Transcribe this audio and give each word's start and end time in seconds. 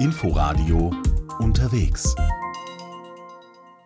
Inforadio 0.00 0.92
unterwegs. 1.40 2.14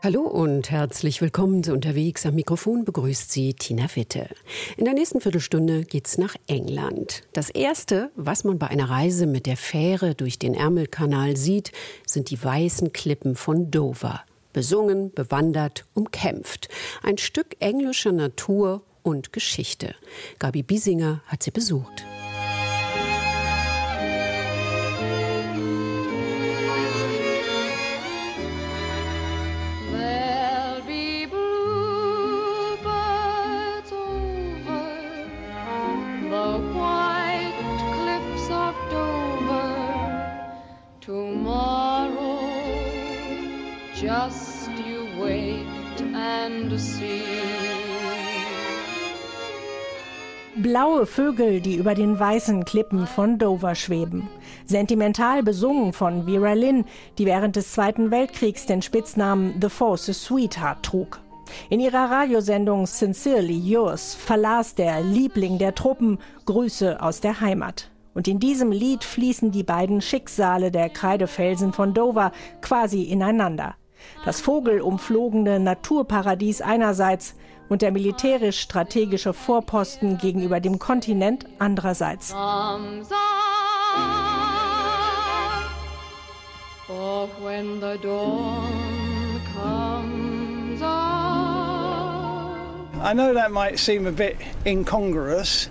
Hallo 0.02 0.20
und 0.20 0.70
herzlich 0.70 1.22
willkommen 1.22 1.64
zu 1.64 1.72
Unterwegs. 1.72 2.26
Am 2.26 2.34
Mikrofon 2.34 2.84
begrüßt 2.84 3.32
Sie 3.32 3.54
Tina 3.54 3.86
Witte. 3.94 4.28
In 4.76 4.84
der 4.84 4.92
nächsten 4.92 5.22
Viertelstunde 5.22 5.84
geht's 5.84 6.18
nach 6.18 6.36
England. 6.48 7.22
Das 7.32 7.48
erste, 7.48 8.10
was 8.14 8.44
man 8.44 8.58
bei 8.58 8.66
einer 8.66 8.90
Reise 8.90 9.26
mit 9.26 9.46
der 9.46 9.56
Fähre 9.56 10.14
durch 10.14 10.38
den 10.38 10.52
Ärmelkanal 10.52 11.38
sieht, 11.38 11.72
sind 12.04 12.28
die 12.28 12.44
weißen 12.44 12.92
Klippen 12.92 13.34
von 13.34 13.70
Dover. 13.70 14.20
Besungen, 14.52 15.14
bewandert, 15.14 15.86
umkämpft. 15.94 16.68
Ein 17.02 17.16
Stück 17.16 17.56
englischer 17.58 18.12
Natur 18.12 18.82
und 19.02 19.32
Geschichte. 19.32 19.94
Gabi 20.38 20.62
Biesinger 20.62 21.22
hat 21.26 21.42
sie 21.42 21.52
besucht. 21.52 22.04
Blaue 50.54 51.06
Vögel, 51.06 51.60
die 51.60 51.74
über 51.74 51.94
den 51.94 52.20
weißen 52.20 52.64
Klippen 52.64 53.08
von 53.08 53.38
Dover 53.38 53.74
schweben. 53.74 54.28
Sentimental 54.64 55.42
besungen 55.42 55.92
von 55.92 56.26
Vera 56.26 56.52
Lynn, 56.52 56.84
die 57.18 57.26
während 57.26 57.56
des 57.56 57.72
Zweiten 57.72 58.12
Weltkriegs 58.12 58.64
den 58.66 58.80
Spitznamen 58.80 59.54
The 59.60 59.68
Forces 59.68 60.22
Sweetheart 60.22 60.84
trug. 60.84 61.20
In 61.68 61.80
ihrer 61.80 62.08
Radiosendung 62.08 62.86
Sincerely 62.86 63.58
Yours 63.58 64.14
verlas 64.14 64.76
der 64.76 65.02
Liebling 65.02 65.58
der 65.58 65.74
Truppen 65.74 66.18
Grüße 66.46 67.02
aus 67.02 67.20
der 67.20 67.40
Heimat. 67.40 67.90
Und 68.14 68.28
in 68.28 68.38
diesem 68.38 68.70
Lied 68.70 69.02
fließen 69.02 69.50
die 69.50 69.64
beiden 69.64 70.00
Schicksale 70.00 70.70
der 70.70 70.90
Kreidefelsen 70.90 71.72
von 71.72 71.92
Dover 71.92 72.30
quasi 72.60 73.02
ineinander. 73.02 73.74
Das 74.24 74.40
vogelumflogene 74.40 75.60
Naturparadies 75.60 76.60
einerseits 76.60 77.34
und 77.68 77.82
der 77.82 77.90
militärisch-strategische 77.90 79.32
Vorposten 79.32 80.18
gegenüber 80.18 80.60
dem 80.60 80.78
Kontinent 80.78 81.46
andererseits. 81.58 82.34
I 93.04 93.14
know 93.14 93.34
that 93.34 93.50
might 93.50 93.78
seem 93.78 94.06
a 94.06 94.12
bit 94.12 94.36
incongruous, 94.64 95.68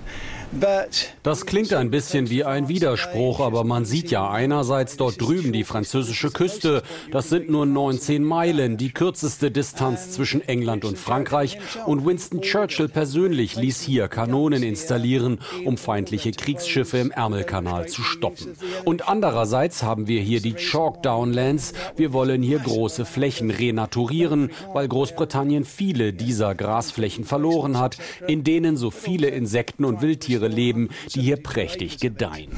das 1.24 1.46
klingt 1.46 1.74
ein 1.74 1.92
bisschen 1.92 2.30
wie 2.30 2.44
ein 2.44 2.68
Widerspruch, 2.68 3.40
aber 3.40 3.64
man 3.64 3.86
sieht 3.86 4.12
ja 4.12 4.30
einerseits 4.30 4.98
dort 4.98 5.22
drüben 5.22 5.54
die 5.54 5.64
französische 5.64 6.30
Küste. 6.30 6.84
Das 7.10 7.30
sind 7.30 7.50
nur 7.50 7.66
19 7.66 8.22
Meilen, 8.22 8.76
die 8.76 8.92
kürzeste 8.92 9.50
Distanz 9.50 10.12
zwischen 10.12 10.42
England 10.42 10.84
und 10.84 10.98
Frankreich. 10.98 11.58
Und 11.86 12.06
Winston 12.06 12.42
Churchill 12.42 12.90
persönlich 12.90 13.56
ließ 13.56 13.80
hier 13.80 14.10
Kanonen 14.10 14.62
installieren, 14.62 15.40
um 15.64 15.78
feindliche 15.78 16.32
Kriegsschiffe 16.32 16.98
im 16.98 17.12
Ärmelkanal 17.12 17.88
zu 17.88 18.04
stoppen. 18.04 18.54
Und 18.84 19.08
andererseits 19.08 19.84
haben 19.84 20.08
wir 20.08 20.20
hier 20.20 20.42
die 20.42 20.56
Chalk 20.56 21.02
Downlands. 21.02 21.72
Wir 21.96 22.12
wollen 22.12 22.42
hier 22.42 22.60
große 22.60 23.06
Flächen 23.06 23.52
renaturieren, 23.52 24.52
weil 24.74 24.90
Großbritannien 24.90 25.64
viele 25.64 26.12
dieser 26.12 26.56
Grasflächen 26.56 27.24
verloren 27.24 27.80
hat, 27.80 27.98
in 28.28 28.44
denen 28.44 28.76
so 28.76 28.92
viele 28.92 29.30
Insekten 29.30 29.86
und 29.86 30.02
Wildtiere 30.02 30.41
Tiere 30.42 30.48
leben, 30.48 30.90
die 31.14 31.22
hier 31.22 31.38
prächtig 31.38 32.00
gedeihen. 32.00 32.50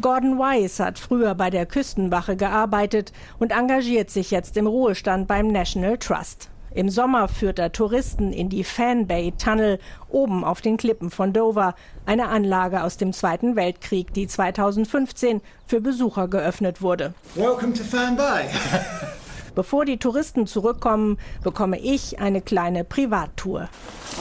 Gordon 0.00 0.38
Wise 0.38 0.84
hat 0.84 0.98
früher 0.98 1.34
bei 1.34 1.50
der 1.50 1.66
Küstenwache 1.66 2.36
gearbeitet 2.36 3.12
und 3.38 3.50
engagiert 3.50 4.10
sich 4.10 4.30
jetzt 4.30 4.56
im 4.56 4.66
Ruhestand 4.66 5.26
beim 5.26 5.48
National 5.48 5.98
Trust. 5.98 6.50
Im 6.72 6.90
Sommer 6.90 7.28
führt 7.28 7.58
er 7.58 7.72
Touristen 7.72 8.32
in 8.32 8.48
die 8.48 8.62
Fan 8.62 9.06
Bay 9.06 9.32
Tunnel 9.36 9.80
oben 10.08 10.44
auf 10.44 10.60
den 10.60 10.76
Klippen 10.76 11.10
von 11.10 11.32
Dover, 11.32 11.74
eine 12.06 12.28
Anlage 12.28 12.84
aus 12.84 12.96
dem 12.96 13.12
Zweiten 13.12 13.56
Weltkrieg, 13.56 14.12
die 14.14 14.28
2015 14.28 15.40
für 15.66 15.80
Besucher 15.80 16.28
geöffnet 16.28 16.80
wurde. 16.80 17.14
Welcome 17.34 17.72
to 17.72 17.82
Fan 17.82 18.16
Bay. 18.16 18.44
Bevor 19.54 19.84
die 19.84 19.98
Touristen 19.98 20.46
zurückkommen, 20.46 21.18
bekomme 21.42 21.78
ich 21.78 22.18
eine 22.18 22.40
kleine 22.40 22.84
Privattour. 22.84 23.68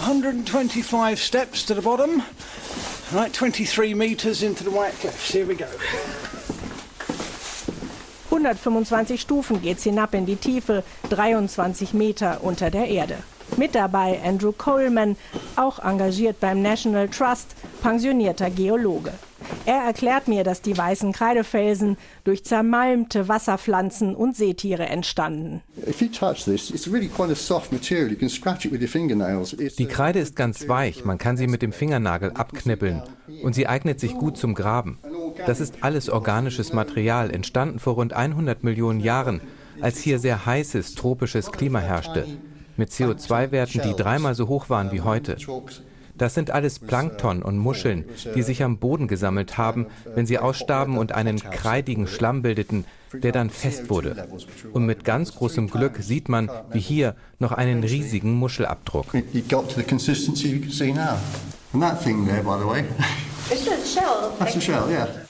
125 0.01 1.23
steps 1.23 1.65
to 1.65 1.73
the 1.73 1.81
bottom. 1.81 2.21
Right, 3.13 3.33
23 3.33 3.95
meters 3.95 4.41
into 4.41 4.63
the 4.63 4.71
White 4.71 4.99
Cliffs. 4.99 5.31
Here 5.31 5.47
we 5.47 5.55
go. 5.55 5.65
125 8.29 9.19
Stufen 9.19 9.61
geht's 9.61 9.83
hinab 9.83 10.13
in 10.13 10.25
die 10.25 10.35
Tiefe, 10.35 10.83
23 11.09 11.93
Meter 11.93 12.43
unter 12.43 12.69
der 12.69 12.87
Erde. 12.87 13.17
Mit 13.55 13.73
dabei 13.73 14.19
Andrew 14.23 14.51
Coleman, 14.51 15.15
auch 15.55 15.79
engagiert 15.79 16.39
beim 16.39 16.61
National 16.61 17.07
Trust, 17.07 17.55
pensionierter 17.81 18.49
Geologe. 18.49 19.13
Er 19.65 19.83
erklärt 19.83 20.27
mir, 20.27 20.43
dass 20.43 20.61
die 20.61 20.77
weißen 20.77 21.11
Kreidefelsen 21.11 21.97
durch 22.23 22.45
zermalmte 22.45 23.27
Wasserpflanzen 23.27 24.15
und 24.15 24.35
Seetiere 24.35 24.85
entstanden. 24.85 25.61
Die 29.77 29.85
Kreide 29.85 30.19
ist 30.19 30.35
ganz 30.35 30.67
weich, 30.67 31.05
man 31.05 31.17
kann 31.17 31.37
sie 31.37 31.47
mit 31.47 31.61
dem 31.61 31.71
Fingernagel 31.71 32.31
abknippeln 32.31 33.03
und 33.43 33.55
sie 33.55 33.67
eignet 33.67 33.99
sich 33.99 34.13
gut 34.13 34.37
zum 34.37 34.53
Graben. 34.53 34.99
Das 35.45 35.59
ist 35.59 35.83
alles 35.83 36.09
organisches 36.09 36.73
Material, 36.73 37.29
entstanden 37.29 37.79
vor 37.79 37.95
rund 37.95 38.13
100 38.13 38.63
Millionen 38.63 38.99
Jahren, 38.99 39.41
als 39.81 39.99
hier 39.99 40.19
sehr 40.19 40.45
heißes 40.45 40.95
tropisches 40.95 41.51
Klima 41.51 41.79
herrschte, 41.79 42.25
mit 42.77 42.89
CO2-Werten, 42.89 43.81
die 43.81 43.95
dreimal 43.95 44.35
so 44.35 44.47
hoch 44.47 44.69
waren 44.69 44.91
wie 44.91 45.01
heute. 45.01 45.37
Das 46.17 46.33
sind 46.33 46.51
alles 46.51 46.79
Plankton 46.79 47.41
und 47.41 47.57
Muscheln, 47.57 48.05
die 48.35 48.41
sich 48.41 48.63
am 48.63 48.77
Boden 48.77 49.07
gesammelt 49.07 49.57
haben, 49.57 49.87
wenn 50.15 50.25
sie 50.25 50.39
ausstarben 50.39 50.97
und 50.97 51.11
einen 51.11 51.39
kreidigen 51.39 52.07
Schlamm 52.07 52.41
bildeten, 52.41 52.85
der 53.13 53.31
dann 53.31 53.49
fest 53.49 53.89
wurde. 53.89 54.27
Und 54.73 54.85
mit 54.85 55.03
ganz 55.03 55.35
großem 55.35 55.69
Glück 55.69 55.97
sieht 55.99 56.29
man, 56.29 56.49
wie 56.71 56.79
hier, 56.79 57.15
noch 57.39 57.51
einen 57.51 57.83
riesigen 57.83 58.33
Muschelabdruck. 58.33 59.07
That's 63.49 64.55
a 64.57 64.59
shell, 64.59 64.89
yeah. 64.89 65.26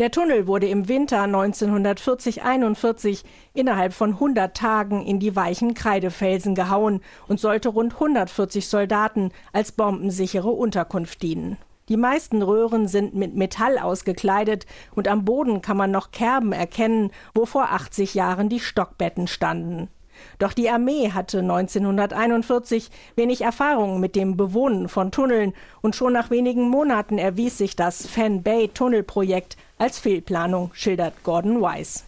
Der 0.00 0.10
Tunnel 0.10 0.46
wurde 0.46 0.66
im 0.66 0.88
Winter 0.88 1.22
1940-41 1.24 3.22
innerhalb 3.52 3.92
von 3.92 4.14
100 4.14 4.56
Tagen 4.56 5.04
in 5.04 5.20
die 5.20 5.36
weichen 5.36 5.74
Kreidefelsen 5.74 6.54
gehauen 6.54 7.02
und 7.28 7.38
sollte 7.38 7.68
rund 7.68 7.92
140 7.92 8.66
Soldaten 8.66 9.30
als 9.52 9.72
bombensichere 9.72 10.48
Unterkunft 10.48 11.22
dienen. 11.22 11.58
Die 11.90 11.98
meisten 11.98 12.40
Röhren 12.40 12.88
sind 12.88 13.14
mit 13.14 13.36
Metall 13.36 13.76
ausgekleidet 13.76 14.64
und 14.94 15.06
am 15.06 15.26
Boden 15.26 15.60
kann 15.60 15.76
man 15.76 15.90
noch 15.90 16.12
Kerben 16.12 16.52
erkennen, 16.52 17.10
wo 17.34 17.44
vor 17.44 17.64
80 17.64 18.14
Jahren 18.14 18.48
die 18.48 18.60
Stockbetten 18.60 19.26
standen. 19.26 19.90
Doch 20.38 20.54
die 20.54 20.70
Armee 20.70 21.10
hatte 21.10 21.40
1941 21.40 22.90
wenig 23.16 23.42
Erfahrung 23.42 24.00
mit 24.00 24.16
dem 24.16 24.36
Bewohnen 24.36 24.88
von 24.88 25.12
Tunneln 25.12 25.52
und 25.82 25.94
schon 25.94 26.12
nach 26.12 26.30
wenigen 26.30 26.68
Monaten 26.68 27.18
erwies 27.18 27.58
sich 27.58 27.76
das 27.76 28.06
Fan 28.06 28.42
Bay 28.42 28.68
Tunnelprojekt 28.68 29.56
als 29.80 29.98
Fehlplanung, 29.98 30.70
schildert 30.74 31.14
Gordon 31.24 31.62
Wise. 31.62 32.00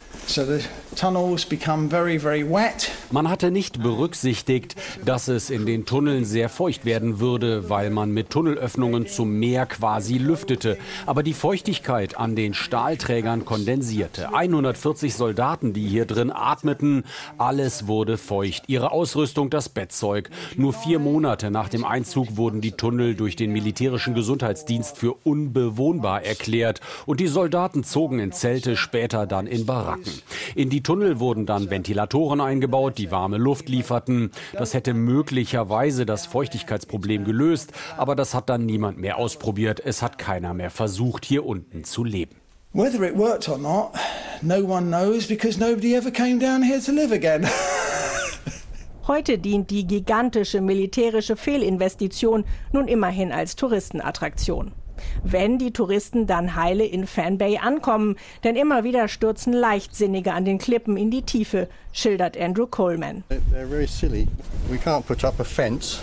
Man 3.10 3.28
hatte 3.28 3.50
nicht 3.50 3.82
berücksichtigt, 3.82 4.76
dass 5.04 5.28
es 5.28 5.48
in 5.48 5.64
den 5.64 5.86
Tunneln 5.86 6.24
sehr 6.24 6.48
feucht 6.48 6.84
werden 6.84 7.18
würde, 7.18 7.70
weil 7.70 7.90
man 7.90 8.10
mit 8.10 8.30
Tunnelöffnungen 8.30 9.06
zum 9.06 9.38
Meer 9.38 9.66
quasi 9.66 10.18
lüftete. 10.18 10.76
Aber 11.06 11.22
die 11.22 11.32
Feuchtigkeit 11.32 12.18
an 12.18 12.36
den 12.36 12.52
Stahlträgern 12.52 13.44
kondensierte. 13.46 14.34
140 14.34 15.14
Soldaten, 15.14 15.72
die 15.72 15.88
hier 15.88 16.04
drin 16.04 16.30
atmeten, 16.30 17.04
alles 17.38 17.86
wurde 17.86 18.12
wurde 18.12 18.18
feucht, 18.18 18.64
ihre 18.66 18.90
Ausrüstung 18.90 19.48
das 19.48 19.68
Bettzeug. 19.68 20.28
Nur 20.56 20.72
vier 20.72 20.98
Monate 20.98 21.50
nach 21.50 21.68
dem 21.68 21.84
Einzug 21.84 22.36
wurden 22.36 22.60
die 22.60 22.72
Tunnel 22.72 23.14
durch 23.14 23.36
den 23.36 23.52
militärischen 23.52 24.14
Gesundheitsdienst 24.14 24.98
für 24.98 25.14
unbewohnbar 25.24 26.24
erklärt 26.24 26.80
und 27.06 27.20
die 27.20 27.28
Soldaten 27.28 27.61
zogen 27.70 28.18
in 28.18 28.32
Zelte, 28.32 28.76
später 28.76 29.26
dann 29.26 29.46
in 29.46 29.66
Baracken. 29.66 30.12
In 30.54 30.68
die 30.68 30.82
Tunnel 30.82 31.20
wurden 31.20 31.46
dann 31.46 31.70
Ventilatoren 31.70 32.40
eingebaut, 32.40 32.98
die 32.98 33.10
warme 33.10 33.38
Luft 33.38 33.68
lieferten. 33.68 34.30
Das 34.52 34.74
hätte 34.74 34.94
möglicherweise 34.94 36.04
das 36.04 36.26
Feuchtigkeitsproblem 36.26 37.24
gelöst, 37.24 37.72
aber 37.96 38.16
das 38.16 38.34
hat 38.34 38.48
dann 38.48 38.66
niemand 38.66 38.98
mehr 38.98 39.16
ausprobiert. 39.18 39.80
Es 39.84 40.02
hat 40.02 40.18
keiner 40.18 40.54
mehr 40.54 40.70
versucht, 40.70 41.24
hier 41.24 41.46
unten 41.46 41.84
zu 41.84 42.04
leben. 42.04 42.36
Whether 42.72 43.02
it 43.02 43.16
worked 43.16 43.48
or 43.48 43.58
not, 43.58 43.92
no 44.40 44.64
one 44.64 44.86
knows 44.86 45.26
because 45.28 45.60
nobody 45.60 45.94
ever 45.94 46.10
came 46.10 46.38
down 46.38 46.62
here 46.62 46.80
to 46.80 46.90
live 46.90 47.12
again. 47.12 47.46
Heute 49.06 49.38
dient 49.38 49.70
die 49.70 49.86
gigantische 49.86 50.60
militärische 50.60 51.36
Fehlinvestition 51.36 52.44
nun 52.72 52.88
immerhin 52.88 53.32
als 53.32 53.56
Touristenattraktion 53.56 54.72
wenn 55.22 55.58
die 55.58 55.72
Touristen 55.72 56.26
dann 56.26 56.56
heile 56.56 56.84
in 56.84 57.06
Fan 57.06 57.38
Bay 57.38 57.58
ankommen. 57.58 58.16
Denn 58.44 58.56
immer 58.56 58.84
wieder 58.84 59.08
stürzen 59.08 59.52
Leichtsinnige 59.52 60.32
an 60.32 60.44
den 60.44 60.58
Klippen 60.58 60.96
in 60.96 61.10
die 61.10 61.22
Tiefe, 61.22 61.68
schildert 61.92 62.36
Andrew 62.36 62.66
Coleman. 62.66 63.24
They're 63.30 63.66
very 63.66 63.86
silly. 63.86 64.28
We 64.70 64.76
can't 64.76 65.06
put 65.06 65.24
up 65.24 65.38
a 65.40 65.44
fence. 65.44 66.00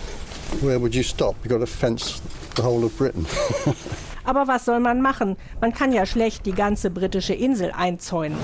Where 0.61 0.79
would 0.79 0.95
you 0.95 1.03
stop? 1.03 1.35
You 1.43 1.49
got 1.49 1.59
to 1.59 1.67
fence 1.67 2.21
the 2.55 2.63
whole 2.63 2.85
of 2.85 2.97
Britain. 2.97 3.25
Aber 4.23 4.47
was 4.47 4.65
soll 4.65 4.79
man 4.79 5.01
machen? 5.01 5.37
Man 5.61 5.73
kann 5.73 5.91
ja 5.91 6.05
schlecht 6.05 6.45
die 6.45 6.51
ganze 6.51 6.89
britische 6.89 7.33
Insel 7.33 7.71
einzäunen. 7.71 8.37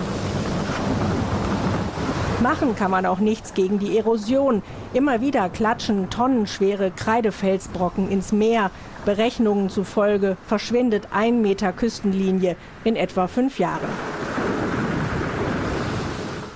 Machen 2.45 2.75
kann 2.75 2.91
man 2.91 3.07
auch 3.07 3.17
nichts 3.17 3.55
gegen 3.55 3.79
die 3.79 3.97
Erosion. 3.97 4.61
Immer 4.93 5.19
wieder 5.19 5.49
klatschen 5.49 6.11
tonnenschwere 6.11 6.91
Kreidefelsbrocken 6.91 8.07
ins 8.07 8.31
Meer. 8.31 8.69
Berechnungen 9.03 9.71
zufolge 9.71 10.37
verschwindet 10.45 11.07
ein 11.11 11.41
Meter 11.41 11.73
Küstenlinie 11.73 12.55
in 12.83 12.97
etwa 12.97 13.25
fünf 13.25 13.57
Jahren. 13.57 13.89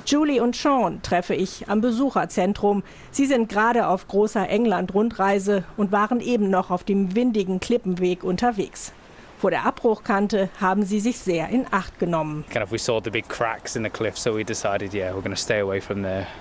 Julie 0.06 0.44
und 0.44 0.56
Sean 0.56 1.02
treffe 1.02 1.34
ich 1.34 1.68
am 1.70 1.82
Besucherzentrum. 1.82 2.84
Sie 3.10 3.26
sind 3.26 3.50
gerade 3.50 3.88
auf 3.88 4.08
großer 4.08 4.48
England-Rundreise 4.48 5.64
und 5.76 5.92
waren 5.92 6.20
eben 6.20 6.52
noch 6.52 6.70
auf 6.70 6.84
dem 6.84 7.16
windigen 7.16 7.60
Klippenweg 7.60 8.24
unterwegs. 8.24 8.94
Vor 9.40 9.52
der 9.52 9.66
Abbruchkante 9.66 10.50
haben 10.60 10.84
sie 10.84 11.00
sich 11.00 11.18
sehr 11.18 11.48
in 11.48 11.66
Acht 11.72 11.98
genommen. 11.98 12.44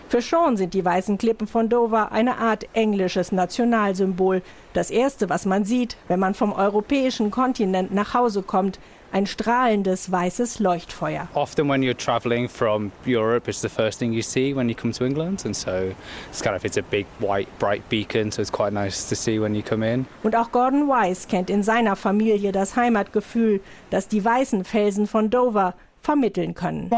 Für 0.09 0.21
Sean 0.21 0.57
sind 0.57 0.75
die 0.75 0.85
weißen 0.85 1.17
Klippen 1.17 1.47
von 1.47 1.69
Dover 1.69 2.11
eine 2.11 2.39
Art 2.39 2.67
englisches 2.73 3.31
Nationalsymbol. 3.31 4.43
Das 4.73 4.91
erste, 4.91 5.29
was 5.29 5.47
man 5.47 5.65
sieht, 5.65 5.97
wenn 6.09 6.19
man 6.19 6.35
vom 6.35 6.53
europäischen 6.53 7.31
Kontinent 7.31 7.95
nach 7.95 8.15
Hause 8.15 8.43
kommt, 8.43 8.81
ein 9.13 9.27
strahlendes 9.27 10.11
weißes 10.11 10.59
Leuchtfeuer. 10.59 11.29
Often 11.35 11.69
when 11.69 11.83
you're 11.83 11.97
traveling 11.97 12.49
from 12.49 12.93
Europe, 13.07 13.49
it's 13.49 13.61
the 13.61 13.69
first 13.69 13.99
thing 13.99 14.13
you 14.13 14.23
see 14.23 14.55
when 14.55 14.69
you 14.69 14.75
come 14.75 14.93
to 14.93 15.05
England, 15.05 15.45
and 15.45 15.55
so 15.55 15.93
it's 16.31 16.43
kind 16.43 16.55
of 16.55 16.65
it's 16.65 16.77
a 16.77 16.83
big 16.83 17.07
white 17.19 17.49
bright 17.59 17.83
beacon, 17.89 18.31
so 18.31 18.43
it's 18.43 18.53
quite 18.53 18.73
nice 18.73 19.09
to 19.09 19.15
see 19.15 19.39
when 19.39 19.55
you 19.55 19.63
come 19.63 19.83
in. 19.83 20.07
Und 20.23 20.37
auch 20.37 20.53
Gordon 20.53 20.89
Weiss 20.89 21.27
kennt 21.29 21.51
in 21.51 21.63
seiner 21.63 21.97
Familie 21.97 22.53
das 22.53 22.77
Heimatgefühl, 22.77 23.61
dass 23.91 24.09
die 24.09 24.25
weißen 24.25 24.65
Felsen 24.65 25.07
von 25.07 25.31
Dover 25.31 25.75
vermitteln 26.03 26.55
können. 26.55 26.91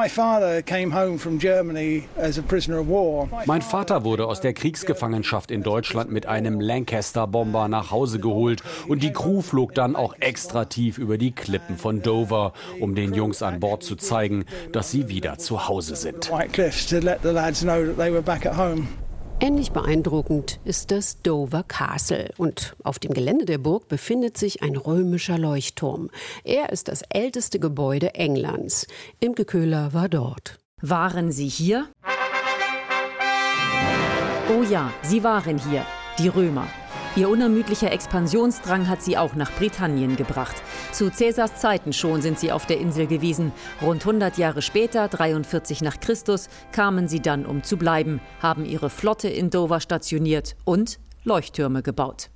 Mein 3.46 3.62
Vater 3.62 4.04
wurde 4.04 4.26
aus 4.26 4.40
der 4.40 4.52
Kriegsgefangenschaft 4.52 5.50
in 5.50 5.62
Deutschland 5.62 6.10
mit 6.10 6.26
einem 6.26 6.60
Lancaster-Bomber 6.60 7.68
nach 7.68 7.90
Hause 7.90 8.20
geholt 8.20 8.62
und 8.88 9.02
die 9.02 9.12
Crew 9.12 9.40
flog 9.42 9.74
dann 9.74 9.96
auch 9.96 10.14
extra 10.20 10.64
tief 10.66 10.98
über 10.98 11.18
die 11.18 11.32
Klippen 11.32 11.76
von 11.76 12.02
Dover, 12.02 12.52
um 12.78 12.94
den 12.94 13.14
Jungs 13.14 13.42
an 13.42 13.60
Bord 13.60 13.82
zu 13.82 13.96
zeigen, 13.96 14.44
dass 14.72 14.90
sie 14.90 15.08
wieder 15.08 15.38
zu 15.38 15.68
Hause 15.68 15.96
sind. 15.96 16.30
Ähnlich 19.42 19.72
beeindruckend 19.72 20.60
ist 20.64 20.90
das 20.90 21.22
Dover 21.22 21.62
Castle 21.62 22.28
und 22.36 22.76
auf 22.84 22.98
dem 22.98 23.14
Gelände 23.14 23.46
der 23.46 23.56
Burg 23.56 23.88
befindet 23.88 24.36
sich 24.36 24.62
ein 24.62 24.76
römischer 24.76 25.38
Leuchtturm. 25.38 26.10
Er 26.44 26.68
ist 26.70 26.88
das 26.88 27.00
älteste 27.08 27.58
Gebäude 27.58 28.14
Englands. 28.14 28.86
Imke 29.18 29.46
Köhler 29.46 29.94
war 29.94 30.10
dort. 30.10 30.58
Waren 30.82 31.32
Sie 31.32 31.48
hier? 31.48 31.88
Oh 34.50 34.62
ja, 34.62 34.92
Sie 35.02 35.24
waren 35.24 35.58
hier, 35.58 35.86
die 36.18 36.28
Römer. 36.28 36.66
Ihr 37.16 37.30
unermüdlicher 37.30 37.90
Expansionsdrang 37.90 38.88
hat 38.88 39.02
sie 39.02 39.16
auch 39.16 39.34
nach 39.34 39.50
Britannien 39.52 40.16
gebracht. 40.16 40.62
Zu 40.92 41.08
Cäsars 41.10 41.54
Zeiten 41.56 41.92
schon 41.92 42.20
sind 42.20 42.38
sie 42.38 42.50
auf 42.50 42.66
der 42.66 42.78
Insel 42.78 43.06
gewesen. 43.06 43.52
Rund 43.80 44.02
100 44.02 44.38
Jahre 44.38 44.60
später, 44.60 45.06
43 45.08 45.82
nach 45.82 46.00
Christus, 46.00 46.48
kamen 46.72 47.06
sie 47.06 47.20
dann, 47.20 47.46
um 47.46 47.62
zu 47.62 47.76
bleiben, 47.76 48.20
haben 48.42 48.64
ihre 48.64 48.90
Flotte 48.90 49.28
in 49.28 49.50
Dover 49.50 49.80
stationiert 49.80 50.56
und 50.64 50.98
Leuchttürme 51.22 51.82
gebaut. 51.82 52.30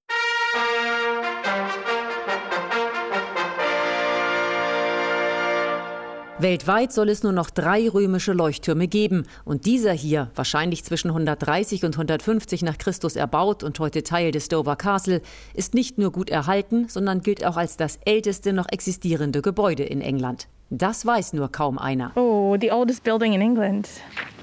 Weltweit 6.45 6.93
soll 6.93 7.09
es 7.09 7.23
nur 7.23 7.33
noch 7.33 7.49
drei 7.49 7.89
römische 7.89 8.35
Leuchttürme 8.35 8.87
geben 8.87 9.27
und 9.47 9.65
dieser 9.65 9.93
hier, 9.93 10.31
wahrscheinlich 10.35 10.85
zwischen 10.85 11.09
130 11.09 11.87
und 11.87 11.95
150 11.95 12.61
nach 12.61 12.77
Christus 12.77 13.17
erbaut 13.17 13.63
und 13.63 13.79
heute 13.79 14.03
Teil 14.03 14.31
des 14.31 14.49
Dover 14.49 14.77
Castle, 14.77 15.23
ist 15.55 15.73
nicht 15.73 15.97
nur 15.97 16.13
gut 16.13 16.29
erhalten, 16.29 16.87
sondern 16.91 17.23
gilt 17.23 17.47
auch 17.47 17.57
als 17.57 17.79
das 17.79 17.99
älteste 18.05 18.53
noch 18.53 18.67
existierende 18.71 19.41
Gebäude 19.41 19.85
in 19.85 20.03
England. 20.03 20.47
Das 20.69 21.07
weiß 21.07 21.33
nur 21.33 21.51
kaum 21.51 21.79
einer. 21.79 22.13
Oh, 22.15 22.59
the 22.61 22.71
oldest 22.71 23.05
building 23.05 23.33
in 23.33 23.41
England. 23.41 23.89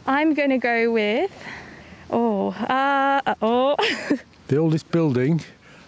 I'm 0.08 0.34
gonna 0.34 0.58
go 0.58 0.96
with 0.96 1.30
Oh, 2.10 2.52
uh, 2.68 3.20
uh 3.30 3.36
oh. 3.42 3.76
the 4.48 4.58
oldest 4.58 4.90
building? 4.90 5.40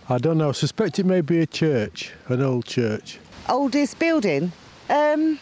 I 0.07 0.19
don't 0.19 0.35
know. 0.35 0.51
I 0.51 0.53
suspect 0.53 0.99
it 0.99 1.07
may 1.07 1.23
be 1.23 1.41
a 1.41 1.47
church, 1.47 2.11
an 2.29 2.43
old 2.43 2.67
church. 2.67 3.17
Oldest 3.49 3.97
building? 3.97 4.51
Um 4.89 5.39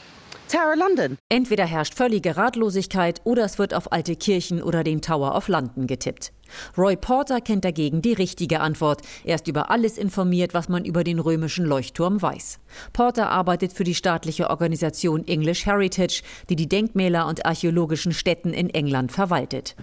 Tower 0.52 0.76
London. 0.76 1.18
Entweder 1.30 1.66
herrscht 1.66 1.94
völlige 1.94 2.36
Ratlosigkeit 2.36 3.22
oder 3.24 3.46
es 3.46 3.58
wird 3.58 3.74
auf 3.74 3.94
alte 3.94 4.18
Kirchen 4.18 4.62
oder 4.62 4.84
den 4.84 5.02
Tower 5.02 5.34
of 5.34 5.48
London 5.48 5.88
getippt. 5.88 6.34
Roy 6.78 6.96
Porter 6.96 7.42
kennt 7.42 7.66
dagegen 7.66 8.02
die 8.02 8.14
richtige 8.14 8.60
Antwort. 8.60 9.02
Er 9.24 9.36
ist 9.36 9.48
über 9.48 9.70
alles 9.70 9.98
informiert, 9.98 10.54
was 10.54 10.70
man 10.70 10.86
über 10.86 11.04
den 11.04 11.20
römischen 11.20 11.66
Leuchtturm 11.66 12.22
weiß. 12.22 12.60
Porter 12.94 13.30
arbeitet 13.30 13.74
für 13.74 13.84
die 13.84 13.96
staatliche 13.96 14.50
Organisation 14.50 15.28
English 15.28 15.66
Heritage, 15.66 16.22
die 16.50 16.56
die 16.56 16.70
Denkmäler 16.70 17.28
und 17.28 17.46
archäologischen 17.46 18.14
Stätten 18.14 18.54
in 18.54 18.70
England 18.70 19.12
verwaltet. 19.12 19.76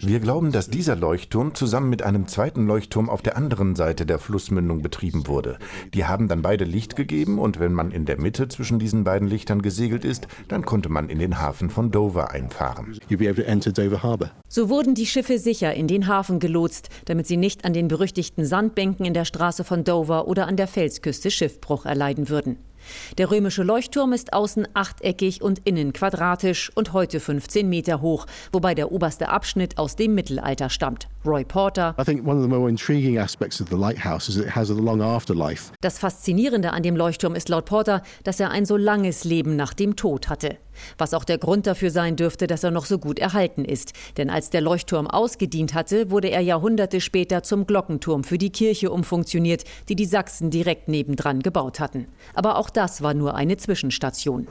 Wir 0.00 0.20
glauben, 0.20 0.52
dass 0.52 0.70
dieser 0.70 0.96
Leuchtturm 0.96 1.54
zusammen 1.54 1.90
mit 1.90 2.02
einem 2.02 2.26
zweiten 2.28 2.66
Leuchtturm 2.66 3.10
auf 3.10 3.22
der 3.22 3.36
anderen 3.36 3.76
Seite 3.76 4.06
der 4.06 4.18
Flussmündung 4.18 4.82
betrieben 4.82 5.26
wurde. 5.26 5.58
Die 5.94 6.04
haben 6.04 6.28
dann 6.28 6.42
beide 6.42 6.64
Licht 6.64 6.96
gegeben 6.96 7.38
und 7.38 7.60
wenn 7.60 7.72
man 7.72 7.90
in 7.90 8.04
der 8.04 8.20
Mitte 8.20 8.48
zwischen 8.48 8.78
diesen 8.78 9.04
beiden 9.04 9.28
Lichtern 9.28 9.62
gesegelt 9.62 10.04
ist, 10.04 10.28
dann 10.48 10.64
konnte 10.64 10.88
man 10.88 11.08
in 11.08 11.18
den 11.18 11.40
Hafen 11.40 11.70
von 11.70 11.90
Dover 11.90 12.30
einfahren. 12.30 12.97
So 14.48 14.68
wurden 14.68 14.94
die 14.94 15.06
Schiffe 15.06 15.38
sicher 15.38 15.74
in 15.74 15.86
den 15.86 16.06
Hafen 16.06 16.38
gelotst, 16.40 16.88
damit 17.06 17.26
sie 17.26 17.36
nicht 17.36 17.64
an 17.64 17.72
den 17.72 17.88
berüchtigten 17.88 18.44
Sandbänken 18.44 19.04
in 19.04 19.14
der 19.14 19.24
Straße 19.24 19.64
von 19.64 19.84
Dover 19.84 20.26
oder 20.28 20.46
an 20.46 20.56
der 20.56 20.68
Felsküste 20.68 21.30
Schiffbruch 21.30 21.86
erleiden 21.86 22.28
würden. 22.28 22.58
Der 23.18 23.30
römische 23.30 23.62
Leuchtturm 23.62 24.12
ist 24.12 24.32
außen 24.32 24.68
achteckig 24.74 25.42
und 25.42 25.60
innen 25.64 25.92
quadratisch 25.92 26.70
und 26.74 26.92
heute 26.92 27.20
15 27.20 27.68
Meter 27.68 28.00
hoch, 28.00 28.26
wobei 28.52 28.74
der 28.74 28.92
oberste 28.92 29.28
Abschnitt 29.28 29.78
aus 29.78 29.96
dem 29.96 30.14
Mittelalter 30.14 30.70
stammt. 30.70 31.08
Roy 31.28 31.44
Porter. 31.44 31.94
Das 35.80 35.98
Faszinierende 35.98 36.72
an 36.72 36.82
dem 36.82 36.96
Leuchtturm 36.96 37.34
ist 37.34 37.50
laut 37.50 37.66
Porter, 37.66 38.02
dass 38.24 38.40
er 38.40 38.50
ein 38.50 38.64
so 38.64 38.78
langes 38.78 39.24
Leben 39.24 39.54
nach 39.54 39.74
dem 39.74 39.94
Tod 39.94 40.30
hatte. 40.30 40.56
Was 40.96 41.12
auch 41.12 41.24
der 41.24 41.38
Grund 41.38 41.66
dafür 41.66 41.90
sein 41.90 42.16
dürfte, 42.16 42.46
dass 42.46 42.64
er 42.64 42.70
noch 42.70 42.86
so 42.86 42.98
gut 42.98 43.18
erhalten 43.18 43.64
ist. 43.64 43.92
Denn 44.16 44.30
als 44.30 44.50
der 44.50 44.60
Leuchtturm 44.60 45.06
ausgedient 45.06 45.74
hatte, 45.74 46.10
wurde 46.10 46.30
er 46.30 46.40
Jahrhunderte 46.40 47.00
später 47.00 47.42
zum 47.42 47.66
Glockenturm 47.66 48.24
für 48.24 48.38
die 48.38 48.50
Kirche 48.50 48.90
umfunktioniert, 48.90 49.64
die 49.88 49.96
die 49.96 50.06
Sachsen 50.06 50.50
direkt 50.50 50.88
nebendran 50.88 51.40
gebaut 51.40 51.80
hatten. 51.80 52.06
Aber 52.34 52.56
auch 52.56 52.70
das 52.70 53.02
war 53.02 53.12
nur 53.12 53.34
eine 53.34 53.56
Zwischenstation. 53.56 54.46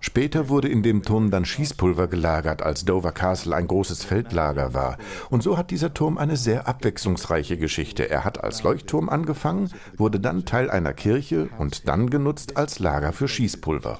Später 0.00 0.48
wurde 0.48 0.68
in 0.68 0.82
dem 0.82 1.02
Turm 1.02 1.30
dann 1.30 1.44
Schießpulver 1.44 2.08
gelagert, 2.08 2.61
Zeit, 2.62 2.66
als 2.72 2.84
Dover 2.84 3.12
Castle 3.12 3.54
ein 3.54 3.66
großes 3.66 4.04
Feldlager 4.04 4.74
war. 4.74 4.96
Und 5.30 5.42
so 5.42 5.56
hat 5.58 5.70
dieser 5.70 5.92
Turm 5.94 6.18
eine 6.18 6.36
sehr 6.36 6.68
abwechslungsreiche 6.68 7.56
Geschichte. 7.56 8.08
Er 8.08 8.24
hat 8.24 8.42
als 8.42 8.62
Leuchtturm 8.62 9.08
angefangen, 9.08 9.70
wurde 9.96 10.20
dann 10.20 10.44
Teil 10.44 10.70
einer 10.70 10.92
Kirche 10.92 11.48
und 11.58 11.88
dann 11.88 12.10
genutzt 12.10 12.56
als 12.56 12.78
Lager 12.78 13.12
für 13.12 13.28
Schießpulver. 13.28 13.98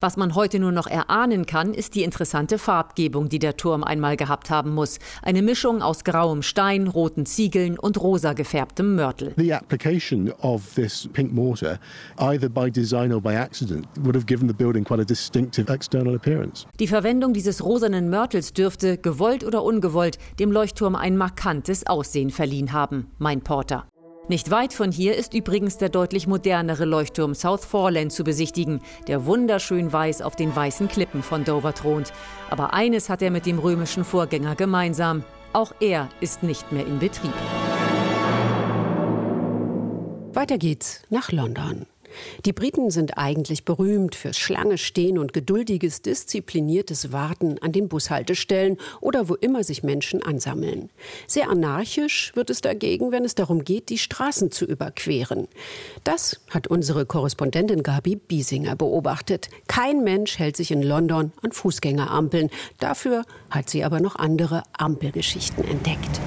Was 0.00 0.16
man 0.16 0.34
heute 0.34 0.58
nur 0.58 0.72
noch 0.72 0.86
erahnen 0.86 1.46
kann, 1.46 1.74
ist 1.74 1.94
die 1.94 2.02
interessante 2.02 2.58
Farbgebung, 2.58 3.28
die 3.28 3.38
der 3.38 3.56
Turm 3.56 3.84
einmal 3.84 4.16
gehabt 4.16 4.50
haben 4.50 4.74
muss. 4.74 4.98
Eine 5.22 5.42
Mischung 5.42 5.82
aus 5.82 6.04
grauem 6.04 6.42
Stein, 6.42 6.88
roten 6.88 7.26
Ziegeln 7.26 7.78
und 7.78 8.00
rosa 8.00 8.32
gefärbtem 8.32 8.96
Mörtel. 8.96 9.34
The 9.36 9.52
application 9.52 10.32
of 10.40 10.62
this 10.74 11.08
pink 11.12 11.32
mortar, 11.32 11.78
either 12.18 12.48
by 12.48 12.70
design 12.70 13.12
or 13.12 13.20
by 13.20 13.34
accident, 13.36 13.86
would 14.00 14.14
have 14.14 14.26
given 14.26 14.48
the 14.48 14.54
building 14.54 14.84
quite 14.84 15.00
a 15.00 15.04
distinctive 15.04 15.72
external 15.72 16.14
appearance. 16.14 16.66
Die 16.80 16.86
Verwendung 16.86 17.32
dieses 17.32 17.64
rosanen 17.64 18.08
Mörtels 18.08 18.52
dürfte, 18.52 18.98
gewollt 18.98 19.44
oder 19.44 19.64
ungewollt, 19.64 20.18
dem 20.38 20.52
Leuchtturm 20.52 20.94
ein 20.94 21.16
markantes 21.16 21.86
Aussehen 21.86 22.30
verliehen 22.30 22.72
haben, 22.72 23.10
mein 23.18 23.42
Porter. 23.42 23.86
Nicht 24.28 24.50
weit 24.50 24.74
von 24.74 24.92
hier 24.92 25.16
ist 25.16 25.32
übrigens 25.32 25.78
der 25.78 25.88
deutlich 25.88 26.26
modernere 26.26 26.84
Leuchtturm 26.84 27.34
South 27.34 27.64
Foreland 27.64 28.12
zu 28.12 28.24
besichtigen, 28.24 28.80
der 29.06 29.24
wunderschön 29.24 29.90
weiß 29.90 30.20
auf 30.20 30.36
den 30.36 30.54
weißen 30.54 30.88
Klippen 30.88 31.22
von 31.22 31.44
Dover 31.44 31.72
thront. 31.72 32.12
Aber 32.50 32.74
eines 32.74 33.08
hat 33.08 33.22
er 33.22 33.30
mit 33.30 33.46
dem 33.46 33.58
römischen 33.58 34.04
Vorgänger 34.04 34.54
gemeinsam. 34.54 35.24
Auch 35.54 35.72
er 35.80 36.10
ist 36.20 36.42
nicht 36.42 36.72
mehr 36.72 36.86
in 36.86 36.98
Betrieb. 36.98 37.32
Weiter 40.34 40.58
geht's 40.58 41.02
nach 41.08 41.32
London. 41.32 41.86
Die 42.44 42.52
Briten 42.52 42.90
sind 42.90 43.18
eigentlich 43.18 43.64
berühmt 43.64 44.14
fürs 44.14 44.38
Schlange 44.38 44.78
stehen 44.78 45.18
und 45.18 45.32
geduldiges, 45.32 46.02
diszipliniertes 46.02 47.12
Warten 47.12 47.58
an 47.60 47.72
den 47.72 47.88
Bushaltestellen 47.88 48.76
oder 49.00 49.28
wo 49.28 49.34
immer 49.34 49.64
sich 49.64 49.82
Menschen 49.82 50.22
ansammeln. 50.22 50.90
Sehr 51.26 51.50
anarchisch 51.50 52.32
wird 52.34 52.50
es 52.50 52.60
dagegen, 52.60 53.12
wenn 53.12 53.24
es 53.24 53.34
darum 53.34 53.64
geht, 53.64 53.88
die 53.88 53.98
Straßen 53.98 54.50
zu 54.50 54.64
überqueren. 54.64 55.48
Das 56.04 56.40
hat 56.50 56.66
unsere 56.66 57.06
Korrespondentin 57.06 57.82
Gabi 57.82 58.16
Biesinger 58.16 58.76
beobachtet. 58.76 59.48
Kein 59.66 60.04
Mensch 60.04 60.38
hält 60.38 60.56
sich 60.56 60.70
in 60.70 60.82
London 60.82 61.32
an 61.42 61.52
Fußgängerampeln. 61.52 62.50
Dafür 62.78 63.24
hat 63.50 63.70
sie 63.70 63.84
aber 63.84 64.00
noch 64.00 64.16
andere 64.16 64.62
Ampelgeschichten 64.76 65.64
entdeckt. 65.64 66.20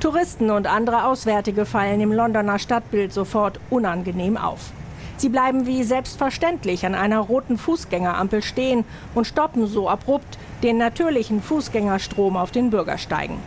Touristen 0.00 0.50
und 0.50 0.66
andere 0.66 1.06
Auswärtige 1.06 1.64
fallen 1.64 2.00
im 2.00 2.12
Londoner 2.12 2.58
Stadtbild 2.58 3.12
sofort 3.12 3.58
unangenehm 3.70 4.36
auf. 4.36 4.72
Sie 5.18 5.28
bleiben 5.30 5.66
wie 5.66 5.82
selbstverständlich 5.82 6.84
an 6.84 6.94
einer 6.94 7.20
roten 7.20 7.56
Fußgängerampel 7.56 8.42
stehen 8.42 8.84
und 9.14 9.26
stoppen 9.26 9.66
so 9.66 9.88
abrupt 9.88 10.38
den 10.62 10.76
natürlichen 10.76 11.42
Fußgängerstrom 11.42 12.36
auf 12.36 12.50
den 12.50 12.70
Bürgersteigen. 12.70 13.38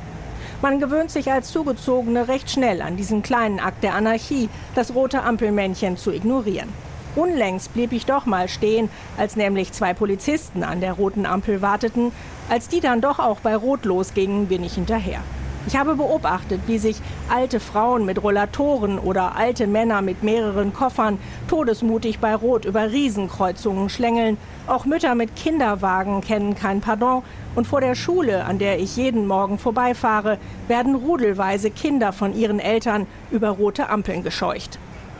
Man 0.61 0.79
gewöhnt 0.79 1.09
sich 1.09 1.31
als 1.31 1.51
Zugezogene 1.51 2.27
recht 2.27 2.51
schnell 2.51 2.81
an 2.81 2.97
diesen 2.97 3.21
kleinen 3.21 3.59
Akt 3.59 3.83
der 3.83 3.93
Anarchie, 3.93 4.49
das 4.75 4.93
rote 4.93 5.23
Ampelmännchen 5.23 5.95
zu 5.95 6.11
ignorieren. 6.11 6.69
Unlängst 7.15 7.73
blieb 7.73 7.91
ich 7.91 8.05
doch 8.05 8.25
mal 8.25 8.47
stehen, 8.47 8.89
als 9.17 9.35
nämlich 9.35 9.71
zwei 9.71 9.93
Polizisten 9.93 10.63
an 10.63 10.81
der 10.81 10.93
roten 10.93 11.25
Ampel 11.25 11.61
warteten. 11.61 12.11
Als 12.49 12.67
die 12.67 12.81
dann 12.81 13.01
doch 13.01 13.19
auch 13.19 13.39
bei 13.39 13.55
Rot 13.55 13.85
losgingen, 13.85 14.47
bin 14.47 14.63
ich 14.63 14.73
hinterher. 14.73 15.21
Ich 15.67 15.75
habe 15.75 15.95
beobachtet, 15.95 16.61
wie 16.67 16.77
sich 16.77 17.01
alte 17.29 17.59
Frauen 17.59 18.05
mit 18.05 18.23
Rollatoren 18.23 18.97
oder 18.97 19.35
alte 19.35 19.67
Männer 19.67 20.01
mit 20.01 20.23
mehreren 20.23 20.73
Koffern 20.73 21.19
todesmutig 21.47 22.19
bei 22.19 22.33
Rot 22.33 22.65
über 22.65 22.91
Riesenkreuzungen 22.91 23.89
schlängeln. 23.89 24.37
Auch 24.67 24.85
Mütter 24.85 25.15
mit 25.15 25.35
Kinderwagen 25.35 26.21
kennen 26.21 26.55
kein 26.55 26.81
Pardon. 26.81 27.23
Und 27.55 27.67
vor 27.67 27.81
der 27.81 27.95
Schule, 27.95 28.45
an 28.45 28.57
der 28.57 28.79
ich 28.79 28.95
jeden 28.95 29.27
Morgen 29.27 29.59
vorbeifahre, 29.59 30.37
werden 30.67 30.95
rudelweise 30.95 31.71
Kinder 31.71 32.13
von 32.13 32.35
ihren 32.35 32.59
Eltern 32.59 33.05
über 33.29 33.49
rote 33.49 33.89
Ampeln 33.89 34.23
gescheucht. 34.23 34.79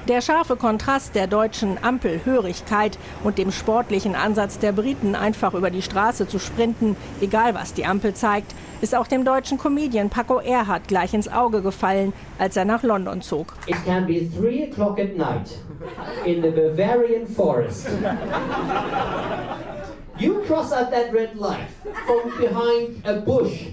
Der 0.10 0.22
scharfe 0.22 0.56
Kontrast 0.56 1.14
der 1.14 1.28
deutschen 1.28 1.78
Ampelhörigkeit 1.84 2.98
und 3.24 3.38
dem 3.38 3.52
sportlichen 3.52 4.16
Ansatz 4.16 4.58
der 4.58 4.72
Briten, 4.72 5.14
einfach 5.14 5.54
über 5.54 5.70
die 5.70 5.84
Straße 5.84 6.28
zu 6.28 6.40
sprinten, 6.40 6.96
egal 7.22 7.54
was 7.54 7.76
die 7.76 7.86
Ampel 7.86 8.16
zeigt, 8.16 8.56
ist 8.82 8.96
auch 8.96 9.06
dem 9.06 9.24
deutschen 9.24 9.60
Comedian 9.60 10.10
Paco 10.10 10.40
Erhardt 10.40 10.88
gleich 10.88 11.14
ins 11.14 11.32
Auge 11.32 11.62
gefallen, 11.62 12.12
als 12.40 12.58
er 12.58 12.66
nach 12.66 12.82
London 12.82 13.22
zog. 13.22 13.54
It 13.68 13.76
can 13.86 14.08
be 14.08 14.28
three 14.36 14.64
o'clock 14.64 15.00
at 15.00 15.16
night 15.16 15.52
in 16.26 16.42
the 16.42 16.50
Bavarian 16.50 17.28
forest. 17.28 17.88
You 20.18 20.42
cross 20.48 20.74
out 20.74 20.90
that 20.92 21.14
red 21.14 21.36
light 21.36 21.70
from 22.08 22.32
behind 22.40 23.06
a 23.06 23.22
bush. 23.22 23.68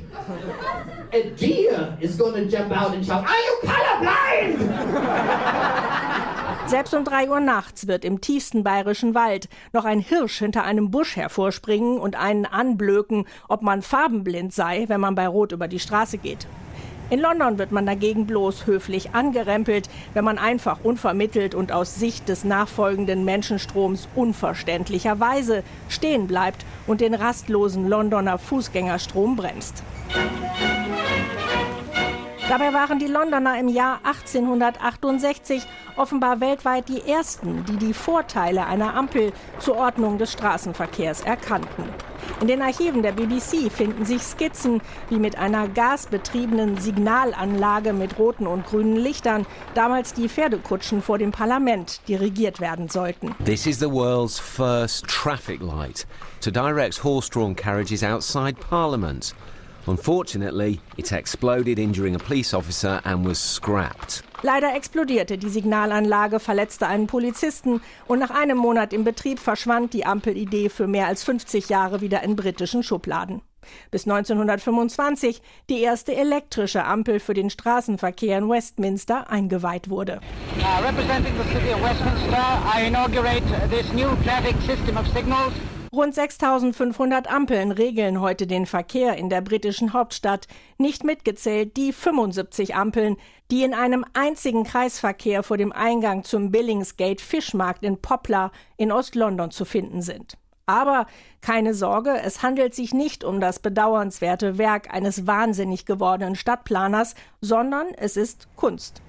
A 1.12 1.30
deer 1.30 1.96
is 2.00 2.18
to 2.18 2.44
jump 2.44 2.70
out 2.72 2.94
and 2.94 3.04
shout, 3.04 3.24
Are 3.24 3.40
you 3.40 3.58
colorblind? 3.64 4.66
Selbst 6.66 6.94
um 6.94 7.04
drei 7.04 7.30
Uhr 7.30 7.38
nachts 7.38 7.86
wird 7.86 8.04
im 8.04 8.20
tiefsten 8.20 8.64
bayerischen 8.64 9.14
Wald 9.14 9.48
noch 9.72 9.84
ein 9.84 10.00
Hirsch 10.00 10.38
hinter 10.38 10.64
einem 10.64 10.90
Busch 10.90 11.14
hervorspringen 11.14 11.98
und 11.98 12.16
einen 12.16 12.44
anblöken, 12.44 13.24
ob 13.48 13.62
man 13.62 13.82
farbenblind 13.82 14.52
sei, 14.52 14.84
wenn 14.88 15.00
man 15.00 15.14
bei 15.14 15.28
Rot 15.28 15.52
über 15.52 15.68
die 15.68 15.78
Straße 15.78 16.18
geht. 16.18 16.48
In 17.08 17.20
London 17.20 17.58
wird 17.58 17.70
man 17.70 17.86
dagegen 17.86 18.26
bloß 18.26 18.66
höflich 18.66 19.14
angerempelt, 19.14 19.88
wenn 20.12 20.24
man 20.24 20.38
einfach 20.38 20.80
unvermittelt 20.82 21.54
und 21.54 21.70
aus 21.70 21.94
Sicht 21.94 22.28
des 22.28 22.42
nachfolgenden 22.42 23.24
Menschenstroms 23.24 24.08
unverständlicherweise 24.16 25.62
stehen 25.88 26.26
bleibt 26.26 26.66
und 26.88 27.00
den 27.00 27.14
rastlosen 27.14 27.86
Londoner 27.86 28.38
Fußgängerstrom 28.38 29.36
bremst. 29.36 29.84
Dabei 32.48 32.72
waren 32.72 33.00
die 33.00 33.08
Londoner 33.08 33.58
im 33.58 33.66
Jahr 33.66 33.98
1868 34.04 35.66
offenbar 35.96 36.40
weltweit 36.40 36.88
die 36.88 37.02
ersten, 37.02 37.64
die 37.64 37.76
die 37.76 37.92
Vorteile 37.92 38.66
einer 38.66 38.94
Ampel 38.94 39.32
zur 39.58 39.76
Ordnung 39.76 40.16
des 40.16 40.30
Straßenverkehrs 40.30 41.22
erkannten. 41.22 41.82
In 42.40 42.46
den 42.46 42.62
Archiven 42.62 43.02
der 43.02 43.10
BBC 43.10 43.68
finden 43.72 44.04
sich 44.04 44.22
Skizzen, 44.22 44.80
wie 45.08 45.18
mit 45.18 45.36
einer 45.36 45.66
gasbetriebenen 45.66 46.78
Signalanlage 46.78 47.92
mit 47.92 48.16
roten 48.16 48.46
und 48.46 48.64
grünen 48.64 48.96
Lichtern 48.96 49.44
damals 49.74 50.14
die 50.14 50.28
Pferdekutschen 50.28 51.02
vor 51.02 51.18
dem 51.18 51.32
Parlament 51.32 52.00
dirigiert 52.06 52.60
werden 52.60 52.88
sollten. 52.88 53.34
This 53.44 53.66
is 53.66 53.80
the 53.80 53.90
world's 53.90 54.38
first 54.38 55.08
traffic 55.08 55.60
light 55.60 56.06
to 56.42 56.52
direct 56.52 57.02
horse-drawn 57.02 57.56
carriages 57.56 58.04
outside 58.04 58.54
Parliament. 58.70 59.34
Unfortunately, 59.86 60.80
it 60.96 61.12
exploded, 61.12 61.78
injuring 61.78 62.16
a 62.16 62.18
police 62.18 62.52
officer 62.52 63.00
and 63.04 63.24
was 63.24 63.38
scrapped. 63.38 64.24
Leider 64.42 64.74
explodierte 64.74 65.38
die 65.38 65.48
Signalanlage, 65.48 66.40
verletzte 66.40 66.86
einen 66.86 67.06
Polizisten 67.06 67.80
und 68.06 68.18
nach 68.18 68.30
einem 68.30 68.58
Monat 68.58 68.92
im 68.92 69.04
Betrieb 69.04 69.38
verschwand 69.38 69.92
die 69.92 70.04
Ampelidee 70.04 70.68
für 70.68 70.86
mehr 70.86 71.06
als 71.06 71.24
50 71.24 71.68
Jahre 71.68 72.00
wieder 72.00 72.22
in 72.22 72.36
britischen 72.36 72.82
Schubladen. 72.82 73.42
Bis 73.90 74.04
1925 74.04 75.40
die 75.70 75.80
erste 75.80 76.14
elektrische 76.14 76.84
Ampel 76.84 77.18
für 77.20 77.34
den 77.34 77.50
Straßenverkehr 77.50 78.38
in 78.38 78.48
Westminster 78.48 79.30
eingeweiht 79.30 79.88
wurde. 79.88 80.20
Uh, 80.58 80.82
Rund 85.96 86.14
6500 86.14 87.26
Ampeln 87.26 87.72
regeln 87.72 88.20
heute 88.20 88.46
den 88.46 88.66
Verkehr 88.66 89.16
in 89.16 89.30
der 89.30 89.40
britischen 89.40 89.94
Hauptstadt, 89.94 90.46
nicht 90.76 91.04
mitgezählt 91.04 91.74
die 91.78 91.90
75 91.90 92.74
Ampeln, 92.74 93.16
die 93.50 93.62
in 93.62 93.72
einem 93.72 94.04
einzigen 94.12 94.64
Kreisverkehr 94.64 95.42
vor 95.42 95.56
dem 95.56 95.72
Eingang 95.72 96.22
zum 96.22 96.50
Billingsgate 96.50 97.22
Fischmarkt 97.22 97.82
in 97.82 98.02
Poplar 98.02 98.52
in 98.76 98.92
Ost-London 98.92 99.50
zu 99.50 99.64
finden 99.64 100.02
sind. 100.02 100.36
Aber 100.66 101.06
keine 101.40 101.72
Sorge, 101.72 102.20
es 102.22 102.42
handelt 102.42 102.74
sich 102.74 102.92
nicht 102.92 103.24
um 103.24 103.40
das 103.40 103.58
bedauernswerte 103.58 104.58
Werk 104.58 104.92
eines 104.92 105.26
wahnsinnig 105.26 105.86
gewordenen 105.86 106.36
Stadtplaners, 106.36 107.14
sondern 107.40 107.86
es 107.96 108.18
ist 108.18 108.48
Kunst. 108.54 109.00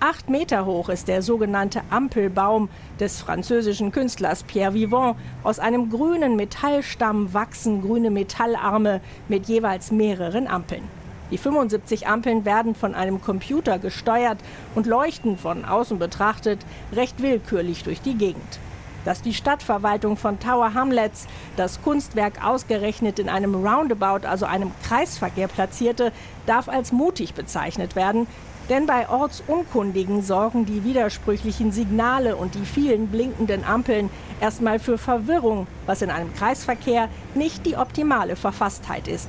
Acht 0.00 0.28
Meter 0.28 0.66
hoch 0.66 0.88
ist 0.88 1.08
der 1.08 1.22
sogenannte 1.22 1.82
Ampelbaum 1.90 2.68
des 3.00 3.20
französischen 3.20 3.92
Künstlers 3.92 4.42
Pierre 4.42 4.74
Vivant. 4.74 5.16
Aus 5.42 5.58
einem 5.58 5.90
grünen 5.90 6.36
Metallstamm 6.36 7.32
wachsen 7.32 7.82
grüne 7.82 8.10
Metallarme 8.10 9.00
mit 9.28 9.46
jeweils 9.46 9.90
mehreren 9.90 10.46
Ampeln. 10.46 10.82
Die 11.30 11.38
75 11.38 12.06
Ampeln 12.06 12.44
werden 12.44 12.74
von 12.74 12.94
einem 12.94 13.20
Computer 13.20 13.78
gesteuert 13.78 14.38
und 14.74 14.86
leuchten 14.86 15.36
von 15.36 15.64
außen 15.64 15.98
betrachtet 15.98 16.60
recht 16.92 17.20
willkürlich 17.20 17.82
durch 17.82 18.00
die 18.00 18.14
Gegend. 18.14 18.60
Dass 19.04 19.22
die 19.22 19.34
Stadtverwaltung 19.34 20.16
von 20.16 20.38
Tower 20.38 20.74
Hamlets 20.74 21.26
das 21.56 21.82
Kunstwerk 21.82 22.44
ausgerechnet 22.44 23.18
in 23.18 23.28
einem 23.28 23.54
Roundabout, 23.54 24.26
also 24.26 24.46
einem 24.46 24.72
Kreisverkehr 24.84 25.48
platzierte, 25.48 26.12
darf 26.46 26.68
als 26.68 26.92
mutig 26.92 27.34
bezeichnet 27.34 27.96
werden. 27.96 28.26
Denn 28.68 28.86
bei 28.86 29.08
Ortsunkundigen 29.08 30.22
sorgen 30.22 30.66
die 30.66 30.82
widersprüchlichen 30.82 31.70
Signale 31.70 32.34
und 32.34 32.56
die 32.56 32.64
vielen 32.64 33.06
blinkenden 33.06 33.64
Ampeln 33.64 34.10
erstmal 34.40 34.80
für 34.80 34.98
Verwirrung, 34.98 35.68
was 35.86 36.02
in 36.02 36.10
einem 36.10 36.34
Kreisverkehr 36.34 37.08
nicht 37.34 37.64
die 37.64 37.76
optimale 37.76 38.34
Verfasstheit 38.34 39.06
ist. 39.06 39.28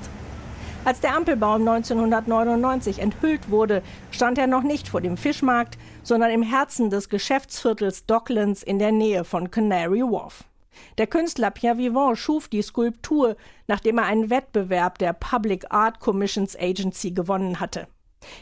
Als 0.86 1.02
der 1.02 1.16
Ampelbaum 1.16 1.68
1999 1.68 3.00
enthüllt 3.00 3.52
wurde, 3.52 3.84
stand 4.10 4.38
er 4.40 4.48
noch 4.48 4.64
nicht 4.64 4.88
vor 4.88 5.02
dem 5.02 5.18
Fischmarkt, 5.18 5.78
sondern 6.02 6.32
im 6.32 6.42
Herzen 6.42 6.90
des 6.90 7.10
Geschäftsviertels 7.10 8.06
Docklands 8.06 8.64
in 8.64 8.80
der 8.80 8.92
Nähe 8.92 9.24
von 9.24 9.52
Canary 9.52 10.02
Wharf. 10.02 10.46
Der 10.98 11.06
Künstler 11.06 11.52
Pierre 11.52 11.78
Vivant 11.78 12.18
schuf 12.18 12.48
die 12.48 12.62
Skulptur, 12.62 13.36
nachdem 13.68 13.98
er 13.98 14.06
einen 14.06 14.30
Wettbewerb 14.30 14.98
der 14.98 15.14
Public 15.14 15.66
Art 15.70 16.00
Commissions 16.00 16.58
Agency 16.58 17.12
gewonnen 17.12 17.60
hatte. 17.60 17.88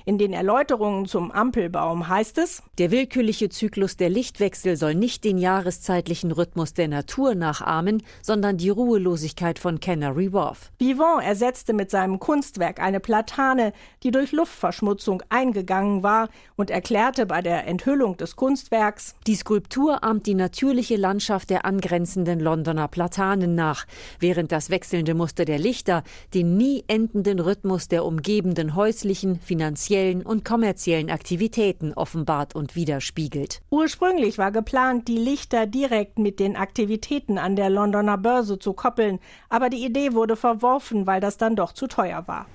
In 0.05 0.17
den 0.17 0.33
Erläuterungen 0.33 1.05
zum 1.05 1.31
Ampelbaum 1.31 2.07
heißt 2.07 2.37
es, 2.37 2.61
der 2.77 2.91
willkürliche 2.91 3.49
Zyklus 3.49 3.97
der 3.97 4.09
Lichtwechsel 4.09 4.77
soll 4.77 4.95
nicht 4.95 5.23
den 5.23 5.37
jahreszeitlichen 5.37 6.31
Rhythmus 6.31 6.73
der 6.73 6.87
Natur 6.87 7.35
nachahmen, 7.35 8.03
sondern 8.21 8.57
die 8.57 8.69
Ruhelosigkeit 8.69 9.59
von 9.59 9.79
Canary 9.79 10.31
Wharf. 10.31 10.71
Vivant 10.79 11.23
ersetzte 11.23 11.73
mit 11.73 11.89
seinem 11.89 12.19
Kunstwerk 12.19 12.79
eine 12.79 12.99
Platane, 12.99 13.73
die 14.03 14.11
durch 14.11 14.31
Luftverschmutzung 14.31 15.23
eingegangen 15.29 16.03
war 16.03 16.29
und 16.55 16.69
erklärte 16.69 17.25
bei 17.25 17.41
der 17.41 17.67
Enthüllung 17.67 18.17
des 18.17 18.35
Kunstwerks, 18.35 19.15
die 19.27 19.35
Skulptur 19.35 20.03
ahmt 20.03 20.27
die 20.27 20.35
natürliche 20.35 20.95
Landschaft 20.95 21.49
der 21.49 21.65
angrenzenden 21.65 22.39
Londoner 22.39 22.87
Platanen 22.87 23.55
nach, 23.55 23.85
während 24.19 24.51
das 24.51 24.69
wechselnde 24.69 25.13
Muster 25.13 25.45
der 25.45 25.59
Lichter 25.59 26.03
den 26.33 26.57
nie 26.57 26.83
endenden 26.87 27.39
Rhythmus 27.39 27.87
der 27.87 28.05
umgebenden 28.05 28.75
häuslichen, 28.75 29.39
finanziellen 29.39 29.64
finanziellen 29.65 30.21
und 30.21 30.45
kommerziellen 30.45 31.09
Aktivitäten 31.09 31.93
offenbart 31.93 32.53
und 32.53 32.75
widerspiegelt. 32.75 33.61
Ursprünglich 33.71 34.37
war 34.37 34.51
geplant, 34.51 35.07
die 35.07 35.17
Lichter 35.17 35.65
direkt 35.65 36.19
mit 36.19 36.39
den 36.39 36.55
Aktivitäten 36.55 37.39
an 37.39 37.55
der 37.55 37.71
Londoner 37.71 38.17
Börse 38.19 38.59
zu 38.59 38.73
koppeln, 38.73 39.19
aber 39.49 39.69
die 39.69 39.83
Idee 39.83 40.13
wurde 40.13 40.35
verworfen, 40.35 41.07
weil 41.07 41.19
das 41.19 41.37
dann 41.37 41.55
doch 41.55 41.71
zu 41.71 41.87
teuer 41.87 42.27
war. 42.27 42.45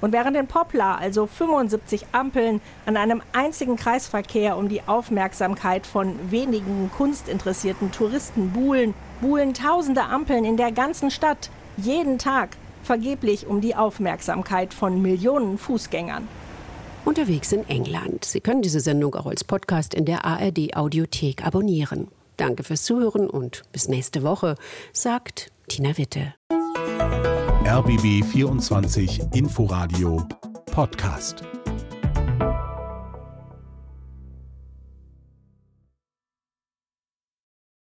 Und 0.00 0.12
während 0.12 0.38
in 0.38 0.46
Poplar 0.46 0.98
also 0.98 1.26
75 1.26 2.06
Ampeln 2.12 2.62
an 2.86 2.96
einem 2.96 3.20
einzigen 3.34 3.76
Kreisverkehr 3.76 4.56
um 4.56 4.70
die 4.70 4.80
Aufmerksamkeit 4.86 5.86
von 5.86 6.30
wenigen 6.30 6.90
kunstinteressierten 6.96 7.92
Touristen 7.92 8.52
buhlen, 8.52 8.94
buhlen 9.20 9.52
tausende 9.52 10.04
Ampeln 10.04 10.46
in 10.46 10.56
der 10.56 10.72
ganzen 10.72 11.10
Stadt 11.10 11.50
jeden 11.76 12.18
Tag 12.18 12.56
vergeblich 12.88 13.46
um 13.46 13.60
die 13.60 13.76
Aufmerksamkeit 13.76 14.72
von 14.72 15.02
Millionen 15.02 15.58
Fußgängern 15.58 16.26
unterwegs 17.04 17.52
in 17.52 17.68
England. 17.68 18.24
Sie 18.24 18.40
können 18.40 18.62
diese 18.62 18.80
Sendung 18.80 19.14
auch 19.14 19.26
als 19.26 19.44
Podcast 19.44 19.92
in 19.92 20.06
der 20.06 20.24
ARD 20.24 20.74
Audiothek 20.74 21.44
abonnieren. 21.44 22.08
Danke 22.38 22.64
fürs 22.64 22.84
Zuhören 22.84 23.28
und 23.28 23.62
bis 23.72 23.88
nächste 23.88 24.22
Woche, 24.22 24.56
sagt 24.94 25.50
Tina 25.68 25.98
Witte. 25.98 26.34
RBB 27.66 28.24
24 28.24 29.20
Inforadio 29.34 30.26
Podcast. 30.70 31.42